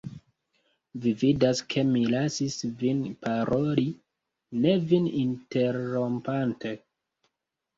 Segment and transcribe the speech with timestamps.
[1.01, 3.87] Vi vidas, ke mi lasis vin paroli,
[4.65, 6.75] ne vin interrompante.